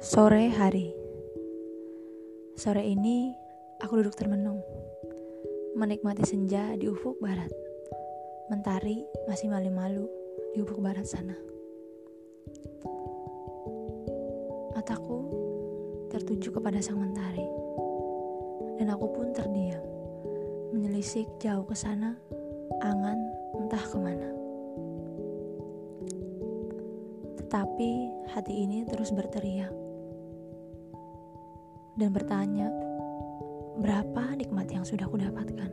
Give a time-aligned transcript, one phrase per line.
[0.00, 0.96] Sore hari.
[2.56, 3.36] Sore ini
[3.84, 4.64] aku duduk termenung
[5.76, 7.52] Menikmati senja di ufuk barat
[8.48, 10.08] Mentari masih malu-malu
[10.56, 11.36] di ufuk barat sana.
[14.72, 15.20] Mataku
[16.08, 17.44] tertuju kepada sang mentari
[18.80, 19.84] Dan aku pun terdiam
[20.72, 22.16] Menyelisik jauh ke sana
[22.80, 23.20] Angan
[23.60, 24.32] entah ke mana.
[27.36, 27.90] Tetapi
[28.32, 29.89] hati ini terus berteriak
[32.00, 32.72] dan bertanya,
[33.76, 35.68] berapa nikmat yang sudah aku dapatkan?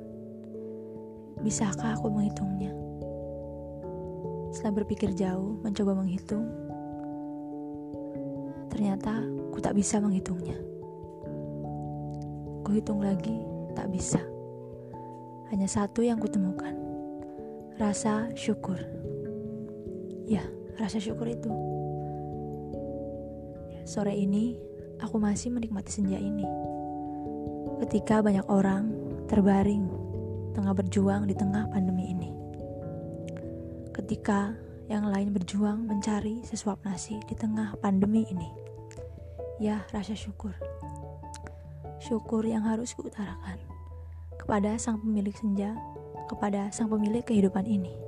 [1.40, 2.76] Bisakah aku menghitungnya?
[4.52, 6.44] Setelah berpikir jauh, mencoba menghitung,
[8.68, 9.23] ternyata
[9.55, 10.59] ku tak bisa menghitungnya.
[12.68, 13.40] Kuhitung lagi,
[13.71, 14.20] tak bisa.
[15.48, 16.76] Hanya satu yang kutemukan,
[17.80, 18.76] rasa syukur.
[20.27, 20.44] Ya,
[20.76, 21.48] rasa syukur itu.
[23.87, 24.59] Sore ini
[25.01, 26.45] aku masih menikmati senja ini.
[27.85, 28.90] Ketika banyak orang
[29.29, 29.85] terbaring
[30.57, 32.31] tengah berjuang di tengah pandemi ini.
[33.93, 38.49] Ketika yang lain berjuang mencari sesuap nasi di tengah pandemi ini.
[39.59, 40.55] Ya, rasa syukur.
[41.99, 43.59] Syukur yang harus kuutarakan
[44.40, 45.75] kepada sang pemilik senja,
[46.31, 48.07] kepada sang pemilik kehidupan ini.